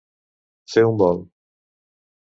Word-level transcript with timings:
Fer 0.75 0.85
un 0.87 0.97
volt. 1.03 1.31